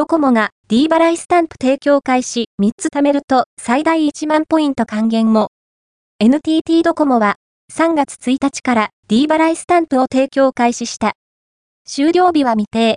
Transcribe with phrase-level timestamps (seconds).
[0.00, 5.48] ドコモが D 払いスタンプ提供開始3つ貯めると最大1万ポイント還元も。
[6.18, 7.36] NTT ドコモは
[7.70, 11.12] 3月1日から D 払いスタンプを提供開始した。
[11.86, 12.88] 終了日は未定。